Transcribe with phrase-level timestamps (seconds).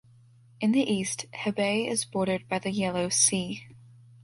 [0.59, 3.67] In the east, Hebei is bordered by the Yellow Sea.